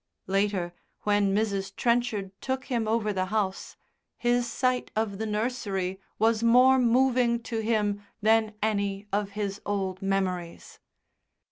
Later, 0.25 0.73
when 1.03 1.31
Mrs. 1.35 1.75
Trenchard 1.75 2.31
took 2.41 2.65
him 2.65 2.87
over 2.87 3.13
the 3.13 3.25
house, 3.25 3.77
his 4.17 4.51
sight 4.51 4.89
of 4.95 5.19
the 5.19 5.27
nursery 5.27 5.99
was 6.17 6.41
more 6.41 6.79
moving 6.79 7.39
to 7.43 7.59
him 7.59 8.01
than 8.19 8.55
any 8.63 9.05
of 9.13 9.29
his 9.37 9.61
old 9.63 10.01
memories. 10.01 10.79